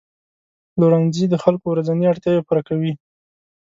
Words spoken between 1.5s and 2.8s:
ورځني اړتیاوې پوره